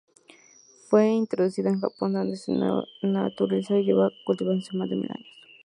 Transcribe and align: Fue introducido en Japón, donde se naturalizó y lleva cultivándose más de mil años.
Fue 0.87 1.09
introducido 1.11 1.69
en 1.69 1.79
Japón, 1.79 2.13
donde 2.13 2.35
se 2.35 2.51
naturalizó 3.03 3.77
y 3.77 3.85
lleva 3.85 4.09
cultivándose 4.25 4.75
más 4.75 4.89
de 4.89 4.95
mil 4.95 5.11
años. 5.11 5.27